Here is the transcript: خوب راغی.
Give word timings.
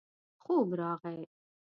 خوب 0.43 0.69
راغی. 0.79 1.19